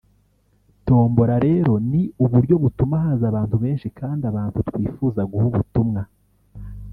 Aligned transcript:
tombola 0.87 1.35
rero 1.47 1.73
ni 1.89 2.01
uburyo 2.23 2.55
butuma 2.63 2.95
haza 3.03 3.25
abantu 3.31 3.55
benshi 3.63 3.87
kandi 3.99 4.23
abantu 4.31 4.57
twifuza 4.67 5.21
guha 5.31 5.45
ubutumwa 5.51 6.01